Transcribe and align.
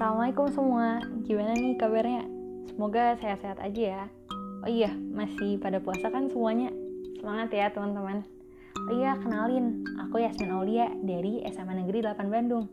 Assalamualaikum 0.00 0.48
semua, 0.48 1.04
gimana 1.28 1.52
nih 1.52 1.76
kabarnya? 1.76 2.24
Semoga 2.72 3.20
sehat-sehat 3.20 3.60
aja 3.60 3.82
ya. 3.84 4.04
Oh 4.64 4.70
iya, 4.72 4.96
masih 4.96 5.60
pada 5.60 5.76
puasa 5.76 6.08
kan 6.08 6.24
semuanya? 6.32 6.72
Semangat 7.20 7.52
ya 7.52 7.68
teman-teman. 7.68 8.24
Oh 8.80 8.96
iya, 8.96 9.12
kenalin, 9.20 9.84
aku 10.00 10.24
Yasmin 10.24 10.56
Aulia 10.56 10.88
dari 11.04 11.44
SMA 11.52 11.84
Negeri 11.84 12.00
8 12.00 12.16
Bandung. 12.32 12.64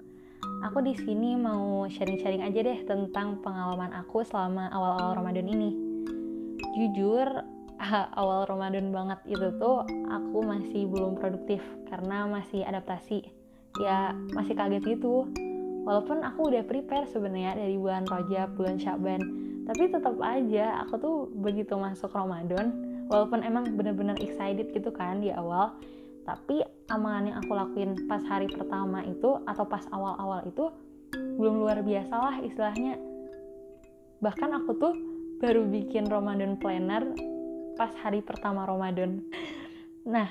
Aku 0.72 0.80
di 0.80 0.96
sini 0.96 1.36
mau 1.36 1.84
sharing-sharing 1.92 2.48
aja 2.48 2.64
deh 2.64 2.80
tentang 2.88 3.44
pengalaman 3.44 3.92
aku 3.92 4.24
selama 4.24 4.72
awal-awal 4.72 5.20
Ramadan 5.20 5.52
ini. 5.52 5.76
Jujur, 6.80 7.28
awal 8.24 8.48
Ramadan 8.48 8.96
banget 8.96 9.20
itu 9.28 9.52
tuh 9.60 9.84
aku 10.08 10.48
masih 10.48 10.88
belum 10.88 11.20
produktif 11.20 11.60
karena 11.92 12.24
masih 12.24 12.64
adaptasi. 12.64 13.20
Ya, 13.84 14.16
masih 14.32 14.56
kaget 14.56 14.96
gitu 14.96 15.28
walaupun 15.88 16.20
aku 16.20 16.52
udah 16.52 16.68
prepare 16.68 17.08
sebenarnya 17.08 17.56
dari 17.56 17.80
bulan 17.80 18.04
Rajab, 18.04 18.60
bulan 18.60 18.76
Syaban, 18.76 19.24
tapi 19.64 19.88
tetap 19.88 20.20
aja 20.20 20.84
aku 20.84 20.94
tuh 21.00 21.16
begitu 21.40 21.80
masuk 21.80 22.12
Ramadan, 22.12 22.76
walaupun 23.08 23.40
emang 23.40 23.72
bener-bener 23.80 24.20
excited 24.20 24.68
gitu 24.76 24.92
kan 24.92 25.24
di 25.24 25.32
awal, 25.32 25.80
tapi 26.28 26.60
amalan 26.92 27.32
yang 27.32 27.40
aku 27.40 27.56
lakuin 27.56 27.96
pas 28.12 28.20
hari 28.28 28.52
pertama 28.52 29.00
itu 29.08 29.40
atau 29.48 29.64
pas 29.64 29.88
awal-awal 29.96 30.44
itu 30.44 30.68
belum 31.40 31.64
luar 31.64 31.80
biasa 31.80 32.12
lah 32.20 32.36
istilahnya. 32.44 33.00
Bahkan 34.20 34.50
aku 34.60 34.76
tuh 34.76 34.94
baru 35.40 35.64
bikin 35.72 36.12
Ramadan 36.12 36.60
planner 36.60 37.16
pas 37.80 37.96
hari 38.04 38.20
pertama 38.20 38.68
Ramadan. 38.68 39.24
Nah, 40.04 40.28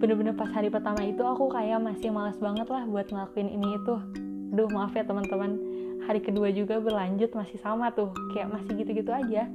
bener-bener 0.00 0.32
pas 0.32 0.48
hari 0.48 0.72
pertama 0.72 1.04
itu 1.04 1.20
aku 1.20 1.52
kayak 1.52 1.76
masih 1.76 2.08
males 2.08 2.40
banget 2.40 2.64
lah 2.72 2.88
buat 2.88 3.12
ngelakuin 3.12 3.52
ini 3.52 3.76
itu 3.76 3.96
Duh 4.50 4.66
maaf 4.70 4.92
ya 4.98 5.06
teman-teman, 5.06 5.58
hari 6.10 6.18
kedua 6.18 6.50
juga 6.50 6.82
berlanjut 6.82 7.30
masih 7.38 7.58
sama 7.62 7.94
tuh, 7.94 8.10
kayak 8.34 8.50
masih 8.50 8.82
gitu-gitu 8.82 9.14
aja. 9.14 9.46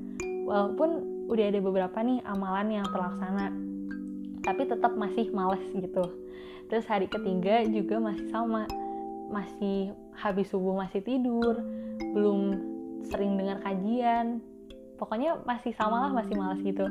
Walaupun 0.47 1.03
udah 1.27 1.45
ada 1.51 1.59
beberapa 1.59 1.97
nih 1.99 2.21
amalan 2.23 2.79
yang 2.79 2.88
terlaksana, 2.88 3.51
tapi 4.45 4.63
tetap 4.69 4.93
masih 4.95 5.33
males 5.35 5.63
gitu. 5.73 6.05
Terus 6.71 6.85
hari 6.88 7.09
ketiga 7.09 7.66
juga 7.66 7.97
masih 7.99 8.29
sama, 8.29 8.69
masih 9.29 9.91
habis 10.16 10.47
subuh 10.49 10.77
masih 10.77 11.01
tidur, 11.03 11.59
belum 12.13 12.55
sering 13.09 13.38
dengar 13.38 13.61
kajian, 13.61 14.39
pokoknya 14.95 15.43
masih 15.43 15.75
sama 15.75 16.07
lah 16.07 16.11
masih 16.13 16.33
males 16.39 16.61
gitu. 16.63 16.88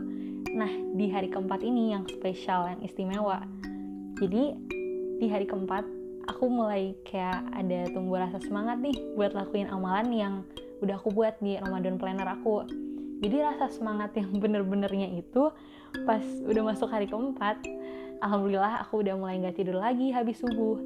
Nah 0.55 0.71
di 0.95 1.11
hari 1.11 1.33
keempat 1.33 1.65
ini 1.65 1.97
yang 1.97 2.05
spesial, 2.07 2.69
yang 2.69 2.81
istimewa. 2.85 3.43
Jadi 4.21 4.55
di 5.19 5.27
hari 5.27 5.49
keempat 5.49 5.83
aku 6.29 6.49
mulai 6.49 6.97
kayak 7.05 7.45
ada 7.53 7.89
tumbuh 7.93 8.21
rasa 8.21 8.41
semangat 8.41 8.81
nih 8.81 8.97
buat 9.17 9.37
lakuin 9.37 9.69
amalan 9.69 10.09
yang 10.13 10.35
udah 10.81 10.97
aku 11.01 11.13
buat 11.13 11.37
di 11.41 11.57
Ramadan 11.61 11.97
planner 11.97 12.29
aku. 12.29 12.69
Jadi 13.25 13.37
rasa 13.41 13.73
semangat 13.73 14.13
yang 14.17 14.37
bener-benernya 14.43 15.09
itu 15.17 15.53
pas 16.05 16.23
udah 16.45 16.63
masuk 16.75 16.91
hari 16.91 17.07
keempat, 17.07 17.63
alhamdulillah 18.21 18.83
aku 18.83 19.07
udah 19.07 19.15
mulai 19.15 19.39
nggak 19.39 19.57
tidur 19.57 19.79
lagi 19.79 20.11
habis 20.11 20.41
subuh. 20.43 20.81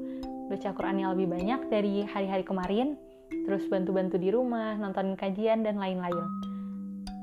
Baca 0.49 0.69
Qurannya 0.73 1.13
lebih 1.13 1.29
banyak 1.29 1.69
dari 1.69 2.01
hari-hari 2.09 2.41
kemarin, 2.41 2.97
terus 3.45 3.65
bantu-bantu 3.69 4.17
di 4.17 4.33
rumah, 4.33 4.73
nonton 4.77 5.13
kajian 5.13 5.61
dan 5.61 5.77
lain-lain. 5.77 6.25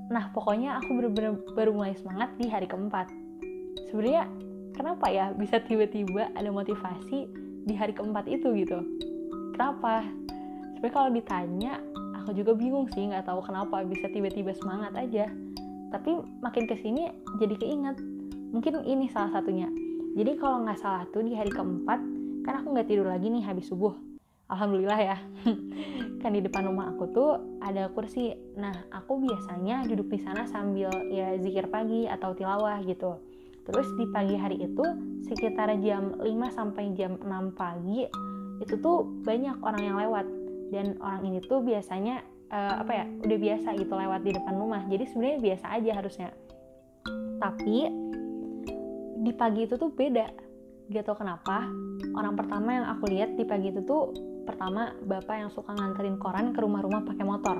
Nah, 0.07 0.31
pokoknya 0.31 0.79
aku 0.79 0.95
bener-bener 0.95 1.35
baru 1.59 1.75
mulai 1.75 1.99
semangat 1.99 2.31
di 2.39 2.47
hari 2.47 2.71
keempat. 2.71 3.11
Sebenarnya 3.91 4.31
kenapa 4.79 5.11
ya 5.11 5.35
bisa 5.35 5.59
tiba-tiba 5.59 6.31
ada 6.39 6.51
motivasi 6.55 7.46
di 7.67 7.75
hari 7.75 7.93
keempat 7.93 8.31
itu 8.31 8.55
gitu. 8.55 8.79
Kenapa? 9.59 10.07
Sebenarnya 10.79 10.95
kalau 10.95 11.11
ditanya 11.11 11.73
aku 12.23 12.31
juga 12.39 12.55
bingung 12.55 12.87
sih 12.95 13.11
nggak 13.11 13.27
tahu 13.27 13.43
kenapa 13.43 13.83
bisa 13.83 14.07
tiba-tiba 14.07 14.55
semangat 14.55 14.95
aja. 14.95 15.27
Tapi 15.91 16.23
makin 16.41 16.71
ke 16.71 16.79
sini 16.79 17.11
jadi 17.43 17.59
keinget. 17.59 17.99
Mungkin 18.55 18.87
ini 18.87 19.11
salah 19.11 19.35
satunya. 19.35 19.67
Jadi 20.15 20.39
kalau 20.39 20.63
nggak 20.63 20.79
salah 20.79 21.05
tuh 21.11 21.27
di 21.27 21.35
hari 21.35 21.51
keempat 21.51 22.01
kan 22.47 22.63
aku 22.63 22.73
nggak 22.73 22.87
tidur 22.87 23.11
lagi 23.11 23.27
nih 23.27 23.43
habis 23.43 23.67
subuh. 23.67 23.93
Alhamdulillah 24.47 25.01
ya. 25.03 25.19
Kan 26.23 26.31
di 26.31 26.39
depan 26.39 26.71
rumah 26.71 26.95
aku 26.95 27.11
tuh 27.11 27.59
ada 27.59 27.91
kursi. 27.91 28.31
Nah 28.55 28.87
aku 28.95 29.19
biasanya 29.19 29.83
duduk 29.91 30.07
di 30.07 30.23
sana 30.23 30.47
sambil 30.47 30.87
ya 31.11 31.35
zikir 31.43 31.67
pagi 31.67 32.07
atau 32.07 32.31
tilawah 32.31 32.79
gitu 32.87 33.19
Terus 33.67 33.89
di 33.99 34.07
pagi 34.15 34.39
hari 34.39 34.63
itu 34.63 34.85
sekitar 35.27 35.75
jam 35.83 36.15
5 36.23 36.23
sampai 36.55 36.95
jam 36.95 37.19
6 37.19 37.59
pagi 37.59 38.07
itu 38.63 38.75
tuh 38.79 39.05
banyak 39.27 39.59
orang 39.59 39.83
yang 39.83 39.97
lewat. 39.99 40.27
Dan 40.71 40.99
orang 41.03 41.23
ini 41.27 41.39
tuh 41.43 41.63
biasanya 41.63 42.23
uh, 42.51 42.83
apa 42.83 42.93
ya 42.95 43.05
udah 43.27 43.39
biasa 43.39 43.69
gitu 43.75 43.95
lewat 43.95 44.21
di 44.23 44.31
depan 44.35 44.55
rumah. 44.55 44.83
Jadi 44.87 45.05
sebenarnya 45.11 45.39
biasa 45.43 45.67
aja 45.75 45.91
harusnya. 45.99 46.29
Tapi 47.43 47.77
di 49.27 49.33
pagi 49.35 49.67
itu 49.67 49.75
tuh 49.75 49.91
beda. 49.91 50.27
Gak 50.87 51.03
tau 51.03 51.19
kenapa 51.19 51.67
orang 52.15 52.39
pertama 52.39 52.69
yang 52.71 52.87
aku 52.87 53.11
lihat 53.11 53.35
di 53.35 53.43
pagi 53.43 53.75
itu 53.75 53.83
tuh 53.83 54.15
pertama 54.47 54.95
bapak 55.03 55.43
yang 55.43 55.51
suka 55.51 55.75
nganterin 55.75 56.23
koran 56.23 56.55
ke 56.55 56.63
rumah-rumah 56.63 57.03
pakai 57.03 57.27
motor. 57.27 57.59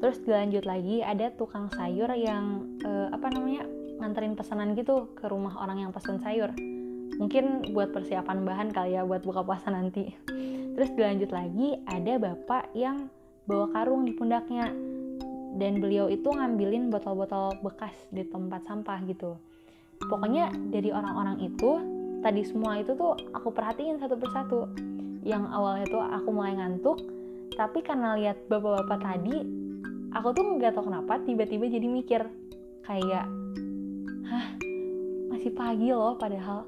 Terus 0.00 0.22
dilanjut 0.22 0.64
lagi 0.64 1.02
ada 1.02 1.34
tukang 1.34 1.66
sayur 1.74 2.08
yang 2.14 2.78
uh, 2.86 3.10
apa 3.10 3.26
namanya 3.34 3.66
nganterin 4.00 4.34
pesanan 4.34 4.72
gitu 4.74 5.12
ke 5.14 5.28
rumah 5.28 5.60
orang 5.60 5.84
yang 5.86 5.90
pesen 5.92 6.18
sayur. 6.18 6.50
Mungkin 7.20 7.76
buat 7.76 7.92
persiapan 7.92 8.48
bahan 8.48 8.68
kali 8.72 8.96
ya 8.96 9.04
buat 9.04 9.20
buka 9.20 9.44
puasa 9.44 9.68
nanti. 9.68 10.16
Terus 10.74 10.90
dilanjut 10.96 11.30
lagi 11.30 11.76
ada 11.84 12.16
bapak 12.16 12.72
yang 12.72 13.12
bawa 13.44 13.68
karung 13.76 14.08
di 14.08 14.16
pundaknya. 14.16 14.72
Dan 15.60 15.82
beliau 15.82 16.08
itu 16.08 16.30
ngambilin 16.30 16.88
botol-botol 16.88 17.60
bekas 17.60 17.92
di 18.08 18.24
tempat 18.24 18.64
sampah 18.64 19.04
gitu. 19.04 19.36
Pokoknya 20.00 20.48
dari 20.72 20.88
orang-orang 20.88 21.44
itu 21.44 21.70
tadi 22.24 22.40
semua 22.48 22.80
itu 22.80 22.96
tuh 22.96 23.14
aku 23.36 23.52
perhatiin 23.52 24.00
satu 24.00 24.16
persatu. 24.16 24.72
Yang 25.20 25.44
awalnya 25.52 25.86
tuh 25.92 26.00
aku 26.00 26.28
mulai 26.32 26.56
ngantuk 26.56 27.20
tapi 27.60 27.82
karena 27.82 28.16
lihat 28.16 28.46
bapak-bapak 28.48 29.04
tadi 29.04 29.36
aku 30.14 30.28
tuh 30.32 30.44
nggak 30.56 30.74
tahu 30.74 30.90
kenapa 30.90 31.20
tiba-tiba 31.28 31.68
jadi 31.68 31.86
mikir 31.92 32.22
kayak 32.86 33.26
hah? 34.30 34.46
Masih 35.34 35.50
pagi 35.50 35.90
loh 35.90 36.14
padahal. 36.14 36.62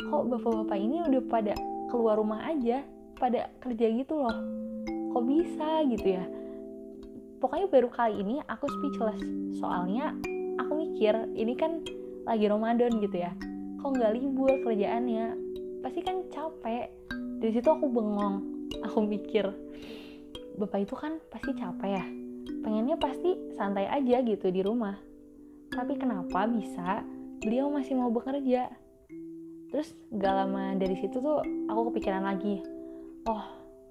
Kok 0.00 0.22
bapak-bapak 0.36 0.76
ini 0.76 1.00
udah 1.08 1.22
pada 1.28 1.54
keluar 1.88 2.20
rumah 2.20 2.44
aja? 2.44 2.84
Pada 3.16 3.48
kerja 3.60 3.86
gitu 3.88 4.20
loh. 4.20 4.36
Kok 5.16 5.24
bisa 5.24 5.84
gitu 5.88 6.08
ya? 6.20 6.24
Pokoknya 7.40 7.66
baru 7.72 7.88
kali 7.88 8.20
ini 8.20 8.36
aku 8.44 8.68
speechless. 8.68 9.20
Soalnya 9.56 10.12
aku 10.60 10.72
mikir 10.76 11.16
ini 11.32 11.56
kan 11.56 11.80
lagi 12.28 12.46
Ramadan 12.48 13.00
gitu 13.00 13.16
ya. 13.16 13.32
Kok 13.80 13.96
nggak 13.96 14.12
libur 14.20 14.52
kerjaannya? 14.60 15.36
Pasti 15.80 16.00
kan 16.04 16.28
capek. 16.28 16.92
Dari 17.40 17.52
situ 17.56 17.68
aku 17.72 17.88
bengong. 17.88 18.68
Aku 18.84 19.04
mikir 19.04 19.48
bapak 20.60 20.84
itu 20.84 20.94
kan 20.96 21.16
pasti 21.32 21.56
capek 21.56 21.90
ya? 21.96 22.04
Pengennya 22.60 23.00
pasti 23.00 23.56
santai 23.56 23.88
aja 23.88 24.20
gitu 24.20 24.52
di 24.52 24.60
rumah 24.60 25.09
tapi 25.70 25.94
kenapa 25.96 26.50
bisa 26.50 27.06
beliau 27.40 27.70
masih 27.70 27.94
mau 27.96 28.10
bekerja? 28.10 28.68
Terus 29.70 29.94
gak 30.10 30.34
lama 30.34 30.74
dari 30.74 30.98
situ 30.98 31.22
tuh 31.22 31.40
aku 31.70 31.94
kepikiran 31.94 32.26
lagi. 32.26 32.58
Oh 33.30 33.44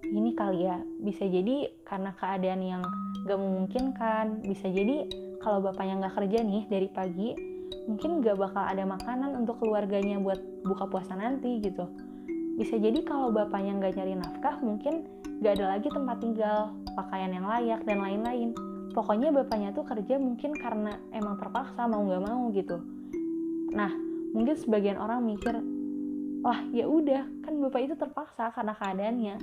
ini 0.03 0.35
kali 0.35 0.67
ya. 0.67 0.83
Bisa 0.99 1.23
jadi 1.23 1.71
karena 1.87 2.11
keadaan 2.19 2.61
yang 2.61 2.83
gak 3.23 3.39
memungkinkan. 3.39 4.43
Bisa 4.43 4.67
jadi 4.67 5.07
kalau 5.39 5.63
bapaknya 5.63 6.03
gak 6.07 6.19
kerja 6.19 6.43
nih 6.43 6.67
dari 6.67 6.87
pagi 6.91 7.31
mungkin 7.87 8.21
gak 8.21 8.37
bakal 8.37 8.63
ada 8.69 8.85
makanan 8.85 9.33
untuk 9.39 9.57
keluarganya 9.63 10.19
buat 10.19 10.37
buka 10.67 10.85
puasa 10.91 11.15
nanti 11.15 11.63
gitu. 11.63 11.87
Bisa 12.59 12.75
jadi 12.75 13.01
kalau 13.07 13.31
bapaknya 13.31 13.79
gak 13.79 13.95
nyari 13.95 14.19
nafkah 14.19 14.59
mungkin 14.59 15.07
gak 15.39 15.55
ada 15.55 15.79
lagi 15.79 15.87
tempat 15.87 16.19
tinggal 16.19 16.75
pakaian 16.99 17.31
yang 17.31 17.47
layak 17.47 17.81
dan 17.87 18.03
lain-lain 18.03 18.51
pokoknya 18.91 19.29
bapaknya 19.29 19.69
tuh 19.71 19.85
kerja 19.85 20.17
mungkin 20.17 20.51
karena 20.57 20.97
emang 21.13 21.37
terpaksa 21.37 21.85
mau 21.85 22.01
nggak 22.03 22.23
mau 22.25 22.49
gitu. 22.51 22.77
Nah 23.73 23.91
mungkin 24.33 24.55
sebagian 24.57 24.97
orang 24.97 25.25
mikir 25.25 25.57
wah 26.41 26.59
ya 26.71 26.85
udah 26.87 27.25
kan 27.43 27.53
bapak 27.59 27.81
itu 27.89 27.95
terpaksa 27.97 28.51
karena 28.53 28.73
keadaannya. 28.77 29.35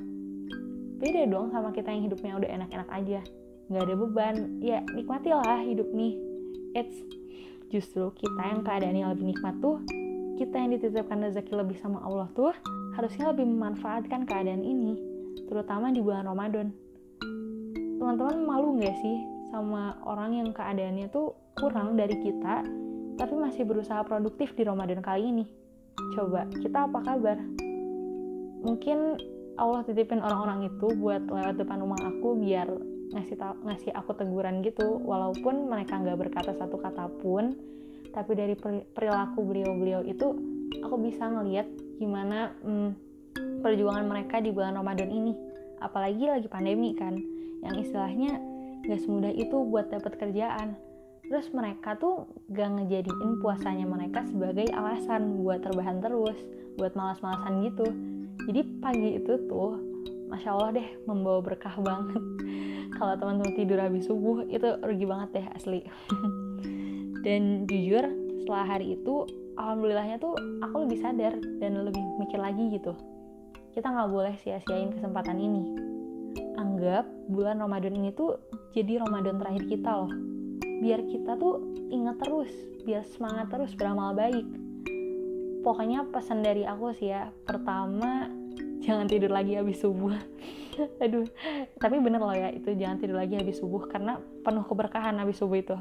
Beda 0.97 1.23
dong 1.29 1.53
sama 1.53 1.71
kita 1.77 1.93
yang 1.93 2.09
hidupnya 2.09 2.33
udah 2.41 2.51
enak-enak 2.61 2.89
aja. 2.89 3.21
Nggak 3.69 3.83
ada 3.83 3.95
beban. 3.95 4.37
Ya 4.65 4.79
nikmatilah 4.95 5.61
hidup 5.67 5.89
nih. 5.93 6.15
It's 6.77 6.97
justru 7.69 8.15
kita 8.15 8.43
yang 8.47 8.61
keadaannya 8.63 9.11
lebih 9.15 9.35
nikmat 9.35 9.59
tuh 9.59 9.83
kita 10.37 10.55
yang 10.55 10.71
dititipkan 10.77 11.25
rezeki 11.25 11.53
lebih 11.57 11.77
sama 11.81 11.99
Allah 12.05 12.29
tuh 12.37 12.53
harusnya 12.95 13.33
lebih 13.33 13.49
memanfaatkan 13.49 14.29
keadaan 14.29 14.63
ini 14.63 14.95
terutama 15.49 15.93
di 15.93 16.01
bulan 16.01 16.29
Ramadan. 16.29 16.73
Teman-teman 17.97 18.39
malu 18.45 18.77
nggak 18.77 18.97
sih 19.01 19.36
sama 19.57 19.97
orang 20.05 20.37
yang 20.37 20.53
keadaannya 20.53 21.09
tuh 21.09 21.33
kurang 21.57 21.97
dari 21.97 22.13
kita 22.21 22.61
tapi 23.17 23.33
masih 23.33 23.65
berusaha 23.65 24.05
produktif 24.05 24.53
di 24.53 24.69
Ramadan 24.69 25.01
kali 25.01 25.33
ini. 25.33 25.45
Coba, 26.13 26.45
kita 26.61 26.85
apa 26.85 27.01
kabar? 27.01 27.41
Mungkin 28.61 29.17
Allah 29.57 29.81
titipin 29.89 30.21
orang-orang 30.21 30.69
itu 30.69 30.93
buat 31.01 31.25
lewat 31.25 31.57
depan 31.57 31.81
rumah 31.81 31.97
aku 32.05 32.37
biar 32.37 32.69
ngasih 33.17 33.41
ngasih 33.41 33.91
aku 33.97 34.13
teguran 34.13 34.61
gitu 34.61 35.01
walaupun 35.01 35.73
mereka 35.73 35.97
nggak 35.97 36.29
berkata 36.29 36.53
satu 36.53 36.77
kata 36.77 37.09
pun 37.25 37.57
tapi 38.13 38.37
dari 38.37 38.53
perilaku 38.93 39.41
beliau-beliau 39.41 40.05
itu 40.05 40.37
aku 40.85 41.01
bisa 41.01 41.25
ngeliat 41.25 41.65
gimana 41.97 42.53
hmm, 42.61 42.93
perjuangan 43.65 44.05
mereka 44.05 44.45
di 44.45 44.53
bulan 44.53 44.77
Ramadan 44.77 45.09
ini 45.09 45.33
apalagi 45.81 46.29
lagi 46.29 46.49
pandemi 46.53 46.93
kan 46.93 47.17
yang 47.65 47.81
istilahnya 47.81 48.37
gak 48.87 49.01
semudah 49.03 49.33
itu 49.35 49.57
buat 49.67 49.91
dapat 49.91 50.19
kerjaan. 50.19 50.79
Terus 51.27 51.51
mereka 51.51 51.99
tuh 51.99 52.31
gak 52.55 52.71
ngejadiin 52.79 53.43
puasanya 53.43 53.87
mereka 53.87 54.23
sebagai 54.31 54.71
alasan 54.71 55.43
buat 55.43 55.63
terbahan 55.63 55.99
terus 55.99 56.39
buat 56.79 56.95
malas-malasan 56.95 57.67
gitu. 57.67 57.87
Jadi 58.47 58.61
pagi 58.79 59.11
itu 59.19 59.33
tuh 59.51 59.81
masya 60.31 60.55
Allah 60.55 60.71
deh 60.79 60.89
membawa 61.09 61.43
berkah 61.43 61.75
banget. 61.87 62.23
Kalau 62.97 63.15
teman-teman 63.19 63.53
tidur 63.59 63.79
habis 63.83 64.07
subuh 64.07 64.47
itu 64.47 64.79
rugi 64.81 65.05
banget 65.05 65.29
deh 65.43 65.47
asli. 65.53 65.81
Dan 67.27 67.67
jujur 67.67 68.07
setelah 68.39 68.79
hari 68.79 68.95
itu 68.95 69.27
alhamdulillahnya 69.59 70.23
tuh 70.23 70.39
aku 70.63 70.87
lebih 70.87 71.03
sadar 71.03 71.35
dan 71.59 71.83
lebih 71.83 71.99
mikir 72.23 72.39
lagi 72.39 72.71
gitu. 72.71 72.95
Kita 73.75 73.91
nggak 73.91 74.11
boleh 74.15 74.35
sia-siain 74.39 74.95
kesempatan 74.95 75.37
ini. 75.43 75.63
Anggap 76.55 77.09
bulan 77.27 77.59
Ramadan 77.59 77.99
ini 77.99 78.15
tuh 78.15 78.39
jadi 78.77 79.01
Ramadan 79.01 79.41
terakhir 79.41 79.65
kita 79.73 79.89
loh. 79.89 80.13
Biar 80.85 81.01
kita 81.09 81.41
tuh 81.41 81.65
ingat 81.89 82.21
terus 82.21 82.53
biar 82.85 83.09
semangat 83.09 83.49
terus 83.49 83.73
beramal 83.73 84.13
baik. 84.13 84.45
Pokoknya 85.65 86.05
pesan 86.13 86.45
dari 86.45 86.69
aku 86.69 86.93
sih 86.93 87.09
ya 87.09 87.33
pertama 87.49 88.29
jangan 88.85 89.09
tidur 89.09 89.33
lagi 89.33 89.57
habis 89.57 89.81
subuh. 89.81 90.13
Aduh 91.03 91.25
tapi 91.81 91.97
bener 92.05 92.21
loh 92.21 92.37
ya 92.37 92.53
itu 92.53 92.77
jangan 92.77 93.01
tidur 93.01 93.17
lagi 93.17 93.41
habis 93.41 93.57
subuh 93.65 93.89
karena 93.89 94.21
penuh 94.45 94.69
keberkahan 94.69 95.17
habis 95.17 95.41
subuh 95.41 95.57
itu. 95.57 95.77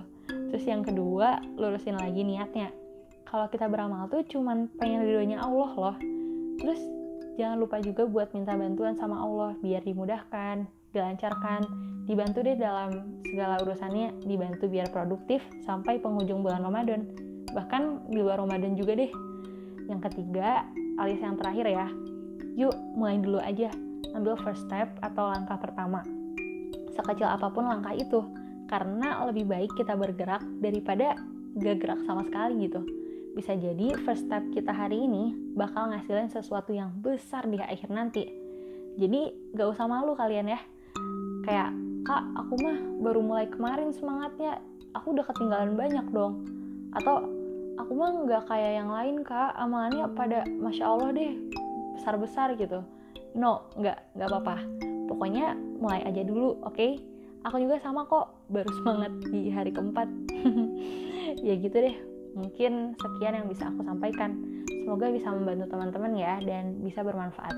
Terus 0.56 0.64
yang 0.64 0.88
kedua 0.88 1.44
lurusin 1.60 2.00
lagi 2.00 2.24
niatnya. 2.24 2.72
Kalau 3.28 3.52
kita 3.52 3.68
beramal 3.68 4.08
tuh 4.08 4.24
cuman 4.24 4.72
pengen 4.80 5.04
ridhonya 5.04 5.44
Allah 5.44 5.72
loh. 5.76 5.98
Terus 6.64 6.80
jangan 7.36 7.60
lupa 7.60 7.84
juga 7.84 8.08
buat 8.08 8.32
minta 8.32 8.56
bantuan 8.56 8.96
sama 8.96 9.20
Allah 9.20 9.52
biar 9.60 9.84
dimudahkan 9.84 10.64
dilancarkan 10.96 11.68
dibantu 12.06 12.46
deh 12.46 12.58
dalam 12.58 13.22
segala 13.26 13.60
urusannya 13.66 14.24
dibantu 14.24 14.70
biar 14.70 14.94
produktif 14.94 15.42
sampai 15.66 15.98
penghujung 15.98 16.46
bulan 16.46 16.62
Ramadan 16.62 17.10
bahkan 17.52 18.04
di 18.12 18.20
luar 18.20 18.40
Ramadan 18.44 18.76
juga 18.78 19.00
deh 19.00 19.10
yang 19.86 20.02
ketiga, 20.02 20.66
alias 20.98 21.22
yang 21.22 21.38
terakhir 21.38 21.66
ya. 21.70 21.88
Yuk, 22.58 22.74
mulai 22.98 23.22
dulu 23.22 23.38
aja. 23.38 23.70
Ambil 24.18 24.40
first 24.42 24.66
step 24.66 24.90
atau 25.04 25.30
langkah 25.30 25.60
pertama. 25.60 26.02
Sekecil 26.96 27.28
apa 27.28 27.52
pun 27.52 27.68
langkah 27.68 27.94
itu, 27.94 28.24
karena 28.66 29.28
lebih 29.28 29.46
baik 29.46 29.72
kita 29.76 29.94
bergerak 29.94 30.42
daripada 30.64 31.20
gak 31.60 31.78
gerak 31.84 32.02
sama 32.08 32.24
sekali 32.26 32.66
gitu. 32.66 32.82
Bisa 33.36 33.54
jadi 33.54 33.94
first 34.08 34.26
step 34.26 34.42
kita 34.56 34.72
hari 34.72 35.04
ini 35.04 35.36
bakal 35.54 35.92
ngasilin 35.92 36.32
sesuatu 36.32 36.72
yang 36.72 36.96
besar 37.04 37.46
di 37.46 37.60
akhir 37.60 37.92
nanti. 37.92 38.24
Jadi 38.96 39.54
gak 39.54 39.76
usah 39.76 39.86
malu 39.86 40.16
kalian 40.16 40.56
ya. 40.56 40.60
Kayak, 41.44 41.76
kak 42.06 42.24
aku 42.38 42.54
mah 42.62 42.78
baru 43.02 43.20
mulai 43.26 43.50
kemarin 43.50 43.90
semangatnya, 43.90 44.62
aku 44.94 45.18
udah 45.18 45.26
ketinggalan 45.26 45.74
banyak 45.74 46.06
dong. 46.14 46.46
Atau 46.94 47.28
aku 47.82 47.92
mah 47.98 48.14
nggak 48.24 48.46
kayak 48.46 48.72
yang 48.80 48.90
lain 48.94 49.26
kak. 49.26 49.52
Amalannya 49.58 50.06
pada 50.14 50.46
masya 50.62 50.86
allah 50.86 51.10
deh 51.12 51.34
besar 51.98 52.16
besar 52.22 52.54
gitu. 52.56 52.86
No 53.34 53.68
nggak 53.76 54.16
nggak 54.16 54.30
apa-apa. 54.30 54.56
Pokoknya 55.10 55.58
mulai 55.82 56.06
aja 56.06 56.22
dulu 56.22 56.62
oke? 56.62 56.78
Okay? 56.78 57.02
aku 57.46 57.62
juga 57.62 57.78
sama 57.78 58.10
kok 58.10 58.50
baru 58.50 58.70
semangat 58.82 59.12
di 59.30 59.50
hari 59.50 59.74
keempat. 59.74 60.10
Ya 61.46 61.58
gitu 61.58 61.74
deh. 61.74 61.98
Mungkin 62.38 62.96
sekian 62.98 63.34
yang 63.38 63.48
bisa 63.50 63.70
aku 63.70 63.82
sampaikan. 63.86 64.64
Semoga 64.66 65.10
bisa 65.10 65.30
membantu 65.30 65.74
teman-teman 65.74 66.14
ya 66.18 66.38
dan 66.42 66.80
bisa 66.82 67.02
bermanfaat. 67.02 67.54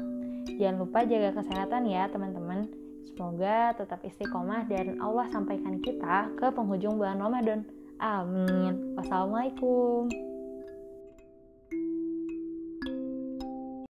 Jangan 0.60 0.76
lupa 0.82 1.04
jaga 1.04 1.36
kesehatan 1.36 1.88
ya 1.88 2.08
teman-teman 2.12 2.68
Semoga 3.13 3.75
tetap 3.77 4.04
istiqomah 4.04 4.68
dan 4.68 5.00
Allah 5.00 5.27
sampaikan 5.31 5.80
kita 5.80 6.31
ke 6.36 6.48
penghujung 6.51 7.00
bulan 7.00 7.21
Ramadan. 7.21 7.63
Amin. 7.98 8.94
Wassalamualaikum. 9.00 10.37